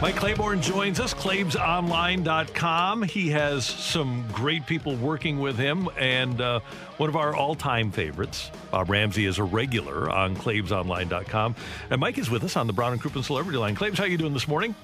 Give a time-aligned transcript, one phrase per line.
[0.00, 3.02] Mike Claiborne joins us, ClaibsOnline.com.
[3.02, 6.60] He has some great people working with him, and uh,
[6.98, 11.56] one of our all time favorites, Bob Ramsey, is a regular on ClaibsOnline.com.
[11.90, 13.74] And Mike is with us on the Brown and Crouppen Celebrity Line.
[13.74, 14.76] Claibs, how are you doing this morning?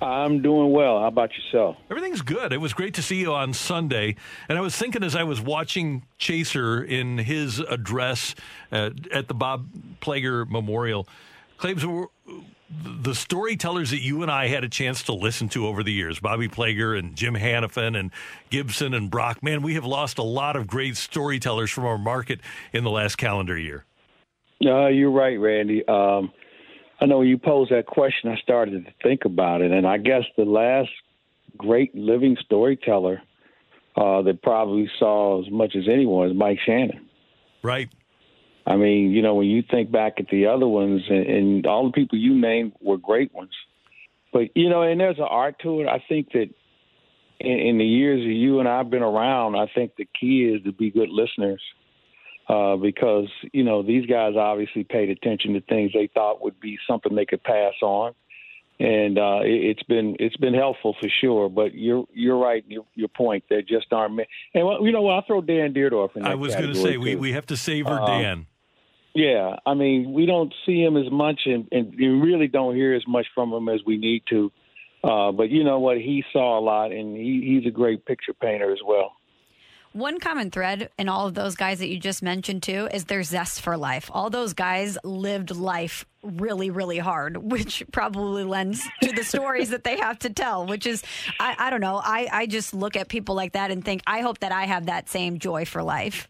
[0.00, 0.98] I'm doing well.
[0.98, 1.76] How about yourself?
[1.88, 2.52] Everything's good.
[2.52, 4.16] It was great to see you on Sunday.
[4.48, 8.34] And I was thinking as I was watching Chaser in his address
[8.72, 9.68] uh, at the Bob
[10.00, 11.06] Plager Memorial,
[11.62, 11.84] Claibs,
[13.02, 16.18] the storytellers that you and I had a chance to listen to over the years,
[16.18, 18.10] Bobby Plager and Jim Hanifan and
[18.50, 22.40] Gibson and Brock, man, we have lost a lot of great storytellers from our market
[22.72, 23.84] in the last calendar year.
[24.64, 25.86] Uh, you're right, Randy.
[25.86, 26.32] Um,
[27.00, 29.98] I know when you posed that question, I started to think about it, and I
[29.98, 30.90] guess the last
[31.56, 33.22] great living storyteller
[33.96, 37.08] uh, that probably saw as much as anyone is Mike Shannon.
[37.62, 37.88] Right.
[38.66, 41.86] I mean, you know, when you think back at the other ones, and, and all
[41.86, 43.50] the people you named were great ones.
[44.32, 45.88] But you know, and there's an art to it.
[45.88, 46.48] I think that
[47.40, 50.62] in, in the years that you and I've been around, I think the key is
[50.64, 51.62] to be good listeners,
[52.48, 56.78] uh, because you know these guys obviously paid attention to things they thought would be
[56.88, 58.14] something they could pass on,
[58.78, 61.48] and uh, it, it's been it's been helpful for sure.
[61.48, 62.64] But you're you're right.
[62.68, 64.20] Your, your point there just aren't.
[64.54, 66.22] And well, you know, I'll throw Dan Dierdorf in.
[66.22, 68.46] That I was going to say we we have to savor Um, Dan.
[69.14, 72.94] Yeah, I mean, we don't see him as much, and, and you really don't hear
[72.94, 74.50] as much from him as we need to.
[75.04, 75.98] Uh, but you know what?
[75.98, 79.12] He saw a lot, and he, he's a great picture painter as well.
[79.92, 83.22] One common thread in all of those guys that you just mentioned too is their
[83.22, 84.10] zest for life.
[84.10, 89.84] All those guys lived life really, really hard, which probably lends to the stories that
[89.84, 90.66] they have to tell.
[90.66, 91.02] Which is,
[91.38, 92.00] I, I don't know.
[92.02, 94.86] I, I just look at people like that and think, I hope that I have
[94.86, 96.26] that same joy for life.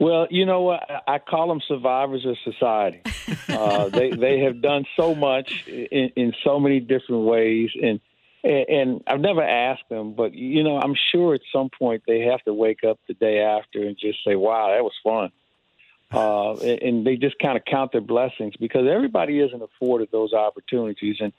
[0.00, 0.82] Well, you know what?
[1.06, 3.02] I call them survivors of society.
[3.48, 8.00] Uh, they they have done so much in, in so many different ways, and
[8.42, 12.42] and I've never asked them, but you know, I'm sure at some point they have
[12.44, 15.30] to wake up the day after and just say, "Wow, that was fun."
[16.12, 20.32] Uh, and, and they just kind of count their blessings because everybody isn't afforded those
[20.32, 21.16] opportunities.
[21.20, 21.32] And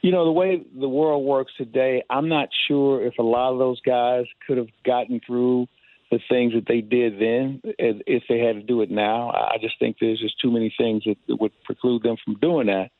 [0.00, 3.58] you know, the way the world works today, I'm not sure if a lot of
[3.58, 5.68] those guys could have gotten through
[6.10, 9.30] the things that they did then if they had to do it now.
[9.30, 12.90] I just think there's just too many things that, would preclude them from doing that.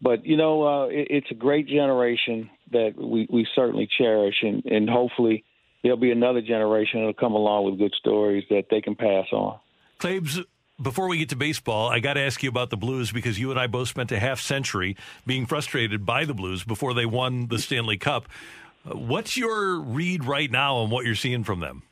[0.00, 4.64] But you know, uh, it, it's a great generation that we, we certainly cherish, and,
[4.64, 5.44] and hopefully
[5.82, 9.58] there'll be another generation that'll come along with good stories that they can pass on.
[9.98, 10.40] Claibs,
[10.80, 13.50] before we get to baseball, I got to ask you about the Blues because you
[13.50, 17.48] and I both spent a half century being frustrated by the Blues before they won
[17.48, 18.28] the Stanley Cup.
[18.88, 21.82] Uh, What's your read right now on what you're seeing from them?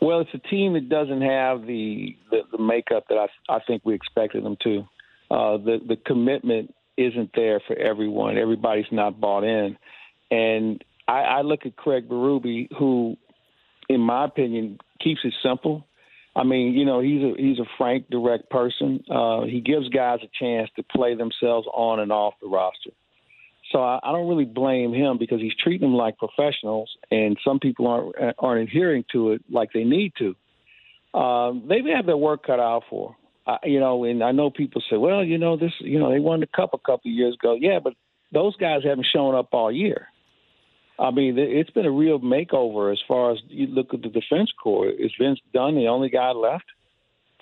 [0.00, 3.82] Well, it's a team that doesn't have the the, the makeup that I I think
[3.84, 4.80] we expected them to.
[5.30, 8.38] Uh, the the commitment isn't there for everyone.
[8.38, 9.76] Everybody's not bought in,
[10.30, 13.16] and I, I look at Craig Berube, who,
[13.88, 15.86] in my opinion, keeps it simple.
[16.36, 19.02] I mean, you know, he's a he's a frank, direct person.
[19.10, 22.90] Uh, he gives guys a chance to play themselves on and off the roster.
[23.72, 27.58] So I, I don't really blame him because he's treating them like professionals, and some
[27.58, 30.34] people aren't aren't adhering to it like they need to.
[31.18, 33.16] Um, they have their work cut out for.
[33.46, 36.18] Uh, you know, and I know people say, well, you know, this, you know, they
[36.20, 37.56] won the cup a couple of years ago.
[37.58, 37.94] Yeah, but
[38.30, 40.08] those guys haven't shown up all year.
[40.98, 44.08] I mean, it- it's been a real makeover as far as you look at the
[44.10, 44.90] defense corps.
[44.90, 46.66] Is Vince Dunn the only guy left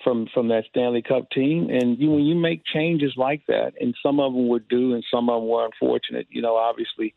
[0.03, 1.69] from from that Stanley Cup team?
[1.69, 5.03] And you, when you make changes like that, and some of them were due, and
[5.11, 6.27] some of them were unfortunate.
[6.29, 7.13] You know, obviously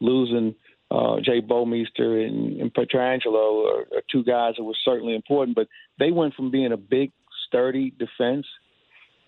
[0.00, 0.54] losing
[0.90, 5.68] uh, Jay Bouwmeester and, and Pietrangelo are, are two guys that were certainly important, but
[5.98, 7.12] they went from being a big,
[7.46, 8.46] sturdy defense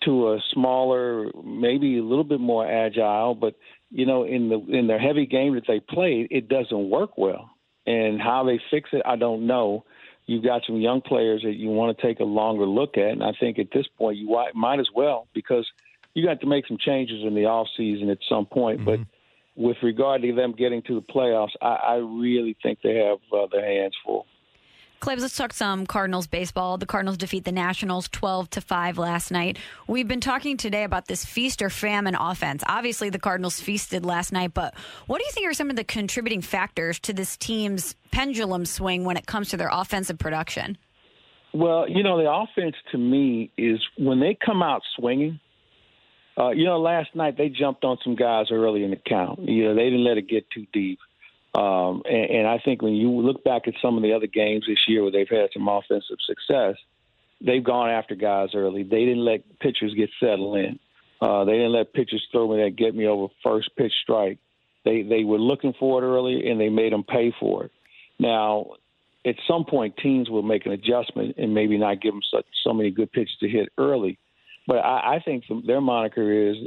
[0.03, 3.55] to a smaller, maybe a little bit more agile, but
[3.89, 7.49] you know, in the in their heavy game that they played, it doesn't work well.
[7.85, 9.85] And how they fix it, I don't know.
[10.27, 13.23] You've got some young players that you want to take a longer look at, and
[13.23, 15.65] I think at this point you might as well because
[16.13, 18.81] you got to make some changes in the off season at some point.
[18.81, 18.85] Mm-hmm.
[18.85, 18.99] But
[19.55, 23.47] with regard to them getting to the playoffs, I, I really think they have uh,
[23.51, 24.25] their hands full.
[24.99, 26.77] Claibs, let's talk some Cardinals baseball.
[26.77, 29.59] The Cardinals defeat the Nationals 12 to 5 last night.
[29.87, 32.63] We've been talking today about this feast or famine offense.
[32.67, 34.73] Obviously, the Cardinals feasted last night, but
[35.05, 39.03] what do you think are some of the contributing factors to this team's pendulum swing
[39.03, 40.77] when it comes to their offensive production?
[41.53, 45.39] Well, you know, the offense to me is when they come out swinging,
[46.39, 49.39] uh, you know, last night they jumped on some guys early in the count.
[49.39, 50.99] You know, they didn't let it get too deep.
[51.57, 54.65] Um, and, and I think when you look back at some of the other games
[54.67, 56.75] this year where they've had some offensive success,
[57.41, 58.83] they've gone after guys early.
[58.83, 60.79] They didn't let pitchers get settled in.
[61.19, 64.37] Uh, they didn't let pitchers throw me that get me over first pitch strike.
[64.85, 67.71] They they were looking for it early and they made them pay for it.
[68.19, 68.73] Now,
[69.25, 72.71] at some point, teams will make an adjustment and maybe not give them such so
[72.71, 74.19] many good pitches to hit early.
[74.67, 76.57] But I, I think their moniker is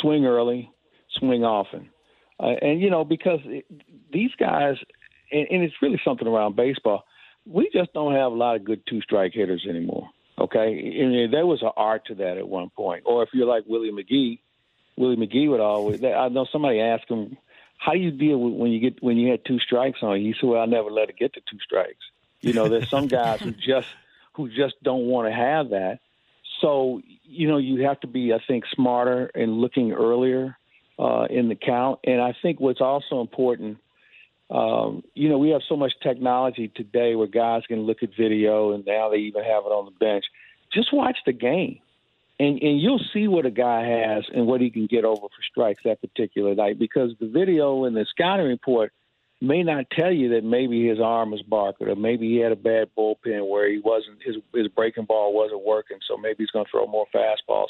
[0.00, 0.68] swing early,
[1.18, 1.90] swing often.
[2.38, 3.64] Uh, and you know because it,
[4.12, 4.76] these guys,
[5.32, 7.04] and, and it's really something around baseball.
[7.46, 10.10] We just don't have a lot of good two strike hitters anymore.
[10.38, 13.04] Okay, and there was an art to that at one point.
[13.06, 14.38] Or if you're like Willie McGee,
[14.96, 16.02] Willie McGee would always.
[16.04, 17.38] I know somebody asked him,
[17.78, 20.32] "How do you deal with when you get when you had two strikes on you?"
[20.32, 22.04] He said, "Well, I never let it get to two strikes."
[22.42, 23.88] You know, there's some guys who just
[24.34, 26.00] who just don't want to have that.
[26.60, 30.56] So you know, you have to be, I think, smarter and looking earlier
[30.98, 32.00] uh, in the count.
[32.04, 33.78] And I think what's also important,
[34.50, 38.72] um, you know, we have so much technology today where guys can look at video,
[38.72, 40.24] and now they even have it on the bench.
[40.72, 41.80] Just watch the game,
[42.38, 45.42] and and you'll see what a guy has and what he can get over for
[45.50, 46.78] strikes that particular night.
[46.78, 48.92] Because the video and the scouting report
[49.40, 52.56] may not tell you that maybe his arm is barked or maybe he had a
[52.56, 56.64] bad bullpen where he wasn't his his breaking ball wasn't working, so maybe he's going
[56.64, 57.68] to throw more fastballs.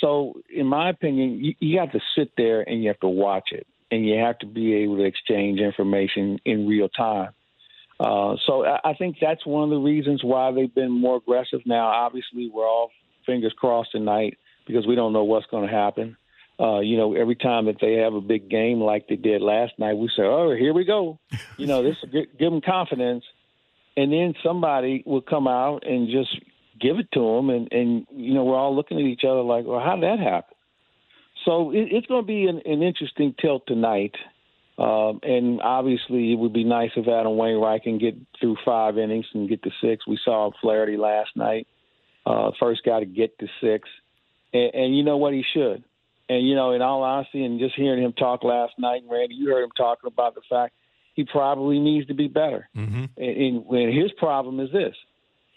[0.00, 3.48] So, in my opinion, you, you have to sit there and you have to watch
[3.52, 7.32] it, and you have to be able to exchange information in real time.
[7.98, 11.60] Uh, so, I, I think that's one of the reasons why they've been more aggressive.
[11.66, 12.90] Now, obviously, we're all
[13.26, 16.16] fingers crossed tonight because we don't know what's going to happen.
[16.60, 19.72] Uh, you know, every time that they have a big game like they did last
[19.78, 21.18] night, we say, "Oh, here we go."
[21.56, 23.24] You know, this give, give them confidence,
[23.96, 26.36] and then somebody will come out and just
[26.80, 29.64] give it to them, and and you know we're all looking at each other like,
[29.66, 30.56] well, how did that happen?
[31.44, 34.14] So it, it's going to be an, an interesting tilt tonight,
[34.78, 39.26] um, and obviously it would be nice if Adam Wainwright can get through five innings
[39.34, 40.06] and get to six.
[40.06, 41.66] We saw Flaherty last night,
[42.26, 43.88] uh, first guy to get to six,
[44.52, 45.84] and, and you know what he should.
[46.28, 49.48] And you know, in all honesty, and just hearing him talk last night, Randy, you
[49.48, 50.74] heard him talking about the fact
[51.14, 52.68] he probably needs to be better.
[52.76, 53.04] Mm-hmm.
[53.16, 54.94] And, and his problem is this: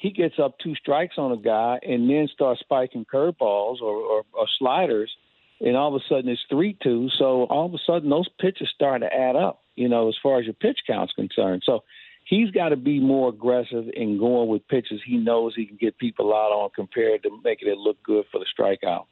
[0.02, 4.24] he gets up two strikes on a guy and then starts spiking curveballs or, or,
[4.34, 5.12] or sliders,
[5.60, 7.08] and all of a sudden it's three two.
[7.20, 9.62] So all of a sudden those pitches start to add up.
[9.76, 11.62] You know, as far as your pitch count's concerned.
[11.68, 11.84] So
[12.26, 16.00] he's got to be more aggressive in going with pitches he knows he can get
[16.00, 19.06] people out on compared to making it look good for the strikeout.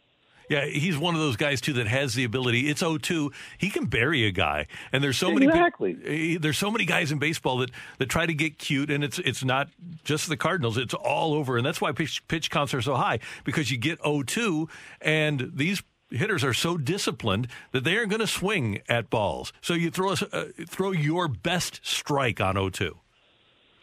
[0.49, 2.69] Yeah, he's one of those guys too that has the ability.
[2.69, 3.31] It's 0-2.
[3.57, 5.93] He can bury a guy, and there's so exactly.
[5.93, 6.37] many.
[6.37, 9.43] There's so many guys in baseball that, that try to get cute, and it's it's
[9.43, 9.69] not
[10.03, 10.77] just the Cardinals.
[10.77, 13.99] It's all over, and that's why pitch, pitch counts are so high because you get
[14.01, 14.67] 0-2,
[15.01, 19.53] and these hitters are so disciplined that they aren't going to swing at balls.
[19.61, 22.93] So you throw uh, throw your best strike on 0-2.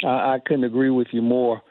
[0.04, 1.62] I, I couldn't agree with you more.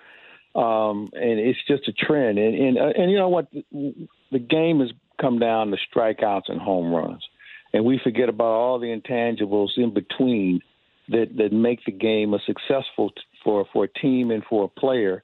[0.56, 2.38] Um, and it's just a trend.
[2.38, 3.52] And and, uh, and you know what?
[3.52, 7.24] the game has come down to strikeouts and home runs,
[7.74, 10.62] and we forget about all the intangibles in between
[11.10, 14.80] that that make the game a successful t- for for a team and for a
[14.80, 15.24] player,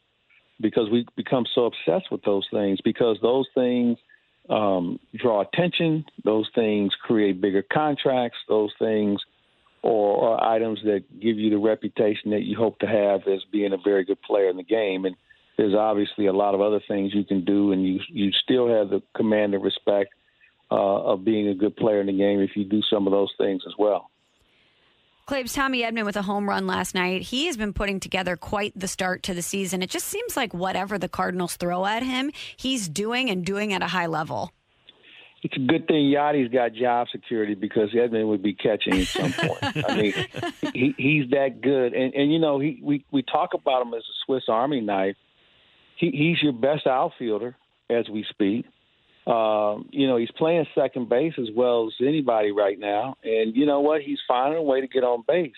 [0.59, 3.97] because we become so obsessed with those things because those things
[4.49, 9.21] um, draw attention, those things create bigger contracts, those things
[9.83, 13.73] or, or items that give you the reputation that you hope to have as being
[13.73, 15.15] a very good player in the game and
[15.61, 18.89] there's obviously a lot of other things you can do, and you you still have
[18.89, 20.13] the command and respect
[20.71, 23.31] uh, of being a good player in the game if you do some of those
[23.37, 24.09] things as well.
[25.27, 27.21] Claibs Tommy Edman with a home run last night.
[27.21, 29.83] He has been putting together quite the start to the season.
[29.83, 33.83] It just seems like whatever the Cardinals throw at him, he's doing and doing at
[33.83, 34.51] a high level.
[35.43, 39.33] It's a good thing Yadi's got job security because Edman would be catching at some
[39.33, 39.85] point.
[39.89, 40.13] I mean,
[40.73, 44.03] he, he's that good, and and you know he we we talk about him as
[44.03, 45.15] a Swiss Army knife
[46.01, 47.55] he, he's your best outfielder
[47.89, 48.65] as we speak.
[49.27, 53.15] Um, you know, he's playing second base as well as anybody right now.
[53.23, 54.01] And you know what?
[54.01, 55.53] He's finding a way to get on base.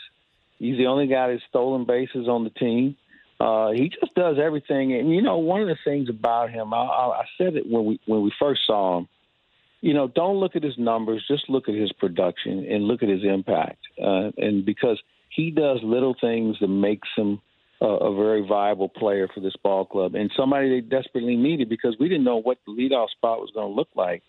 [0.59, 2.97] He's the only guy that's stolen bases on the team.
[3.39, 6.77] Uh, he just does everything, and you know, one of the things about him, I,
[6.77, 9.07] I, I said it when we when we first saw him.
[9.83, 13.09] You know, don't look at his numbers, just look at his production and look at
[13.09, 13.79] his impact.
[14.01, 14.97] Uh, and because
[15.27, 17.41] he does little things that makes him
[17.81, 21.97] a, a very viable player for this ball club and somebody they desperately needed because
[21.99, 24.23] we didn't know what the leadoff spot was going to look like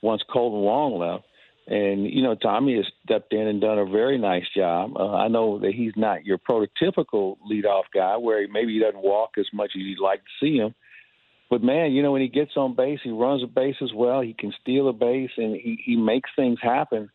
[0.00, 1.24] once Kolten Wong left.
[1.66, 4.96] And you know, Tommy has stepped in and done a very nice job.
[4.96, 9.02] Uh, I know that he's not your prototypical leadoff guy, where he, maybe he doesn't
[9.02, 10.74] walk as much as you'd like to see him.
[11.50, 14.20] But man, you know, when he gets on base, he runs a base as well.
[14.20, 17.10] He can steal a base, and he he makes things happen.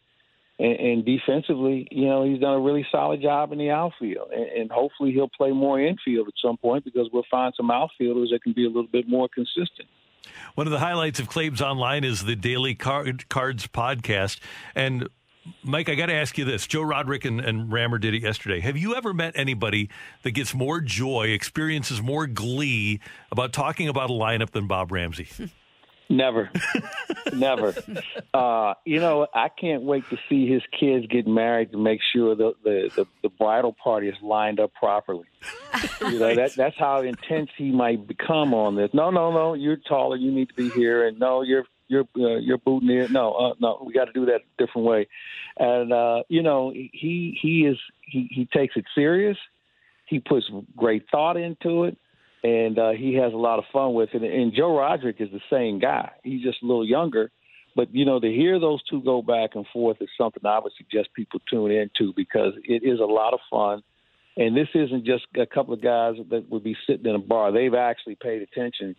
[0.59, 4.31] And, and defensively, you know, he's done a really solid job in the outfield.
[4.31, 8.29] And, and hopefully, he'll play more infield at some point because we'll find some outfielders
[8.31, 9.87] that can be a little bit more consistent.
[10.55, 14.39] One of the highlights of Claibs Online is the Daily Cards podcast.
[14.75, 15.07] And
[15.63, 16.67] Mike, I got to ask you this.
[16.67, 18.59] Joe Roderick and, and Rammer did it yesterday.
[18.59, 19.89] Have you ever met anybody
[20.23, 22.99] that gets more joy, experiences more glee
[23.31, 25.27] about talking about a lineup than Bob Ramsey?
[26.11, 26.49] Never,
[27.33, 27.75] never.
[28.33, 32.33] Uh, you know, I can't wait to see his kids get married to make sure
[32.33, 35.27] the the, the, the bridal party is lined up properly.
[36.01, 38.89] You know, that that's how intense he might become on this.
[38.93, 39.53] No, no, no.
[39.53, 40.15] You're taller.
[40.15, 41.05] You need to be here.
[41.05, 43.11] And no, you're you're uh, you're booting it.
[43.11, 43.83] No, uh, no.
[43.85, 45.07] We got to do that a different way.
[45.57, 49.37] And uh, you know, he he is he he takes it serious.
[50.05, 50.45] He puts
[50.77, 51.97] great thought into it
[52.43, 54.23] and uh, he has a lot of fun with it.
[54.23, 56.11] And Joe Roderick is the same guy.
[56.23, 57.31] He's just a little younger,
[57.75, 60.73] but you know to hear those two go back and forth is something I would
[60.77, 63.83] suggest people tune into because it is a lot of fun.
[64.37, 67.51] And this isn't just a couple of guys that would be sitting in a bar.
[67.51, 68.95] They've actually paid attention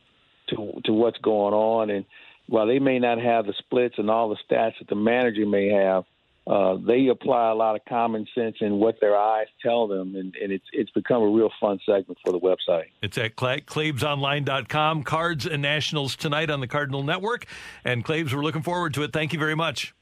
[0.50, 2.04] to to what's going on, and
[2.50, 5.68] while they may not have the splits and all the stats that the manager may
[5.68, 6.04] have,
[6.46, 10.34] uh, they apply a lot of common sense in what their eyes tell them, and,
[10.42, 12.86] and it's it's become a real fun segment for the website.
[13.02, 15.04] It's at ClaibsOnline.com.
[15.04, 17.46] Cards and Nationals tonight on the Cardinal Network.
[17.84, 19.12] And Claibs, we're looking forward to it.
[19.12, 19.94] Thank you very much.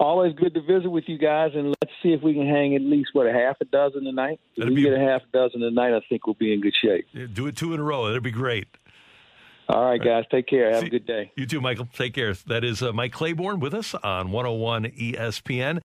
[0.00, 2.82] Always good to visit with you guys, and let's see if we can hang at
[2.82, 4.38] least what a half a dozen tonight.
[4.52, 6.60] If That'd we be- get a half a dozen tonight, I think we'll be in
[6.60, 7.06] good shape.
[7.32, 8.06] Do it two in a row.
[8.06, 8.68] That'd be great.
[9.68, 10.70] All right, guys, take care.
[10.70, 11.30] Have See- a good day.
[11.36, 11.88] You too, Michael.
[11.92, 12.32] Take care.
[12.46, 15.80] That is uh, Mike Claiborne with us on 101 ESPN.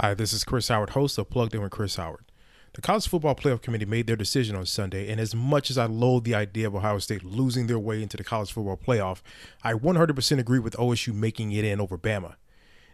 [0.00, 2.24] Hi, this is Chris Howard, host of Plugged In with Chris Howard.
[2.74, 5.86] The College Football Playoff Committee made their decision on Sunday, and as much as I
[5.86, 9.22] loathe the idea of Ohio State losing their way into the College Football Playoff,
[9.62, 12.34] I 100% agree with OSU making it in over Bama.